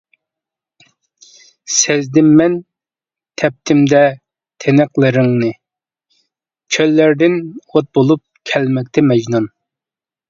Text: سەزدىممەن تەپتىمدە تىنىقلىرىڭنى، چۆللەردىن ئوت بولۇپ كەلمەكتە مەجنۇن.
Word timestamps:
سەزدىممەن 1.73 2.55
تەپتىمدە 3.43 4.01
تىنىقلىرىڭنى، 4.65 5.51
چۆللەردىن 6.77 7.39
ئوت 7.51 7.93
بولۇپ 7.99 8.25
كەلمەكتە 8.55 9.09
مەجنۇن. 9.13 9.51